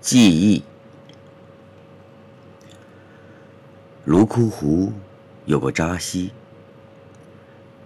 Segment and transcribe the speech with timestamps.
[0.00, 0.62] 记忆。
[4.04, 4.92] 泸沽湖
[5.44, 6.32] 有个扎西，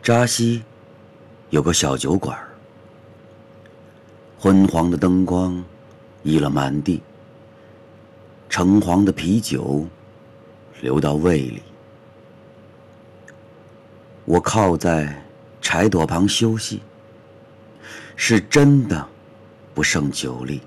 [0.03, 0.63] 扎西
[1.51, 2.38] 有个小酒馆
[4.38, 5.63] 昏黄的灯光
[6.22, 7.03] 溢了满地，
[8.49, 9.87] 橙黄的啤酒
[10.81, 11.62] 流到胃里。
[14.24, 15.22] 我靠在
[15.60, 16.80] 柴垛旁休息，
[18.16, 19.06] 是真的
[19.74, 20.60] 不胜酒力。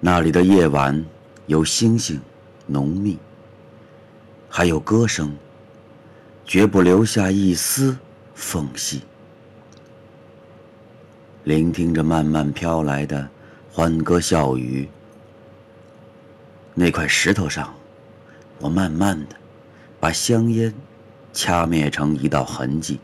[0.00, 1.04] 那里的夜晚
[1.46, 2.20] 有星星，
[2.66, 3.18] 浓密，
[4.48, 5.36] 还有歌声，
[6.44, 7.96] 绝不留下一丝
[8.32, 9.02] 缝隙。
[11.42, 13.28] 聆听着慢慢飘来的
[13.72, 14.88] 欢歌笑语，
[16.74, 17.74] 那块石头上，
[18.60, 19.34] 我慢慢的
[19.98, 20.72] 把香烟
[21.32, 23.00] 掐灭成一道痕迹。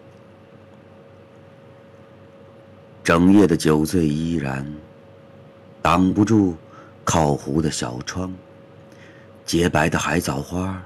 [3.03, 4.65] 整夜的酒醉依然
[5.83, 6.55] 挡不住。
[7.05, 8.33] 靠湖的小窗，
[9.45, 10.83] 洁白的海藻花，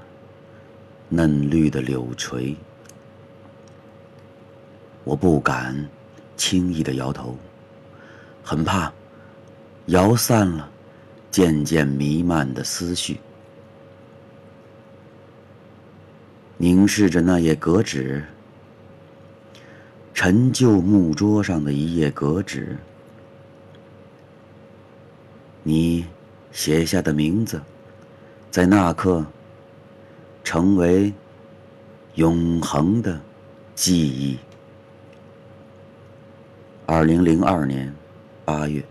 [1.07, 2.55] 嫩绿的柳垂。
[5.05, 5.87] 我不敢
[6.35, 7.37] 轻易的摇头，
[8.43, 8.91] 很怕
[9.87, 10.69] 摇散了
[11.31, 13.19] 渐渐弥漫的思绪。
[16.57, 18.23] 凝视着那页格纸，
[20.13, 22.77] 陈旧木桌上的一页格纸。
[25.69, 26.03] 你
[26.51, 27.61] 写下的名字，
[28.49, 29.23] 在那刻
[30.43, 31.13] 成为
[32.15, 33.21] 永恒的
[33.75, 34.39] 记忆。
[36.87, 37.93] 二零零二年
[38.43, 38.83] 八月。